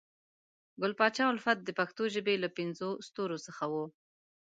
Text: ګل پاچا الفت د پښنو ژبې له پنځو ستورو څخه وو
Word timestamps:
ګل 0.81 0.93
پاچا 0.99 1.25
الفت 1.31 1.57
د 1.63 1.69
پښنو 1.79 2.03
ژبې 2.15 2.35
له 2.43 2.49
پنځو 2.57 2.89
ستورو 3.07 3.37
څخه 3.45 3.63
وو 3.71 3.85